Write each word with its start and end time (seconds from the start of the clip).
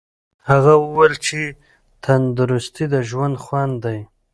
هغه 0.49 0.73
وویل 0.85 1.13
چې 1.27 1.39
تندرستي 2.03 2.85
د 2.93 2.95
ژوند 3.09 3.35
خوند 3.43 3.73
دی. 3.85 3.99